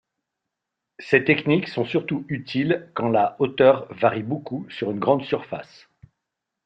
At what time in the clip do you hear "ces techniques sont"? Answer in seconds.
0.97-1.85